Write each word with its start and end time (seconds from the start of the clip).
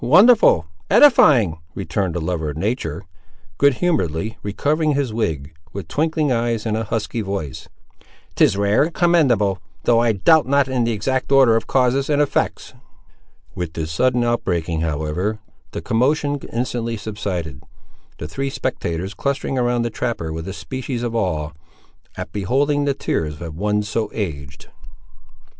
wonderful! 0.03 0.65
edifying!" 0.89 1.59
returned 1.75 2.15
the 2.15 2.19
lover 2.19 2.49
of 2.49 2.57
nature, 2.57 3.03
good 3.59 3.75
humouredly 3.75 4.35
recovering 4.41 4.93
his 4.93 5.13
wig, 5.13 5.53
with 5.73 5.87
twinkling 5.87 6.31
eyes 6.31 6.65
and 6.65 6.75
a 6.75 6.85
husky 6.85 7.21
voice. 7.21 7.69
"'Tis 8.33 8.57
rare 8.57 8.81
and 8.81 8.95
commendable. 8.95 9.59
Though 9.83 9.99
I 9.99 10.13
doubt 10.13 10.47
not 10.47 10.67
in 10.67 10.85
the 10.85 10.91
exact 10.91 11.31
order 11.31 11.55
of 11.55 11.67
causes 11.67 12.09
and 12.09 12.19
effects." 12.19 12.73
With 13.53 13.73
this 13.73 13.91
sudden 13.91 14.23
outbreaking, 14.23 14.81
however, 14.81 15.37
the 15.69 15.83
commotion 15.83 16.39
instantly 16.51 16.97
subsided; 16.97 17.61
the 18.17 18.27
three 18.27 18.49
spectators 18.49 19.13
clustering 19.13 19.59
around 19.59 19.83
the 19.83 19.91
trapper 19.91 20.33
with 20.33 20.47
a 20.47 20.51
species 20.53 21.03
of 21.03 21.15
awe, 21.15 21.51
at 22.17 22.31
beholding 22.31 22.85
the 22.85 22.95
tears 22.95 23.39
of 23.39 23.55
one 23.55 23.83
so 23.83 24.09
aged. 24.15 24.67